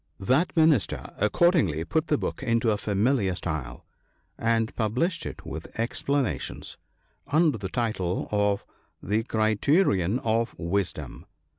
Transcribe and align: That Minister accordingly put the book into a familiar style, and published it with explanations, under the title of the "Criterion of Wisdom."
That 0.19 0.57
Minister 0.57 1.13
accordingly 1.19 1.85
put 1.85 2.07
the 2.07 2.17
book 2.17 2.41
into 2.41 2.71
a 2.71 2.77
familiar 2.79 3.35
style, 3.35 3.85
and 4.35 4.75
published 4.75 5.27
it 5.27 5.45
with 5.45 5.79
explanations, 5.79 6.75
under 7.27 7.59
the 7.59 7.69
title 7.69 8.27
of 8.31 8.65
the 9.03 9.21
"Criterion 9.21 10.17
of 10.23 10.55
Wisdom." 10.57 11.27